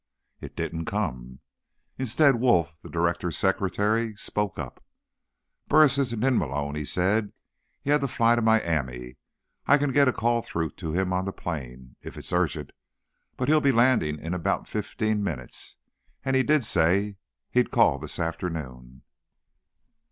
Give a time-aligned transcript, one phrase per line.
[0.39, 1.41] It didn't come.
[1.95, 4.83] Instead, Wolf, the director's secretary, spoke up.
[5.67, 7.31] "Burris isn't in, Malone," he said.
[7.83, 9.17] "He had to fly to Miami.
[9.67, 12.71] I can get a call through to him on the plane, if it's urgent,
[13.37, 15.77] but he'll be landing in about fifteen minutes.
[16.25, 17.17] And he did say
[17.51, 19.03] he'd call this afternoon."